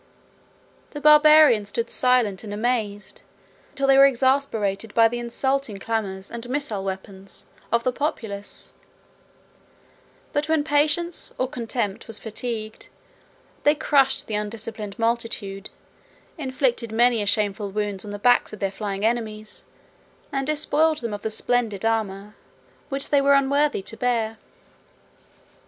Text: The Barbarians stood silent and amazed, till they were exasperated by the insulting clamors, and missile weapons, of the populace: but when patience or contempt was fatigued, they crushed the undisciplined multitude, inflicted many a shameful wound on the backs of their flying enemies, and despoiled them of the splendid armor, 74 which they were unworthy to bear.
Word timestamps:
The 0.97 0.99
Barbarians 0.99 1.69
stood 1.69 1.91
silent 1.91 2.43
and 2.43 2.51
amazed, 2.51 3.21
till 3.75 3.85
they 3.85 3.99
were 3.99 4.07
exasperated 4.07 4.95
by 4.95 5.07
the 5.07 5.19
insulting 5.19 5.77
clamors, 5.77 6.31
and 6.31 6.49
missile 6.49 6.83
weapons, 6.83 7.45
of 7.71 7.83
the 7.83 7.91
populace: 7.91 8.73
but 10.33 10.49
when 10.49 10.63
patience 10.63 11.35
or 11.37 11.47
contempt 11.47 12.07
was 12.07 12.17
fatigued, 12.17 12.87
they 13.61 13.75
crushed 13.75 14.25
the 14.25 14.33
undisciplined 14.33 14.97
multitude, 14.97 15.69
inflicted 16.35 16.91
many 16.91 17.21
a 17.21 17.27
shameful 17.27 17.69
wound 17.69 18.01
on 18.03 18.09
the 18.09 18.17
backs 18.17 18.51
of 18.53 18.59
their 18.59 18.71
flying 18.71 19.05
enemies, 19.05 19.65
and 20.31 20.47
despoiled 20.47 20.97
them 21.01 21.13
of 21.13 21.21
the 21.21 21.29
splendid 21.29 21.85
armor, 21.85 22.33
74 22.89 22.89
which 22.89 23.09
they 23.11 23.21
were 23.21 23.35
unworthy 23.35 23.83
to 23.83 23.95
bear. 23.95 24.39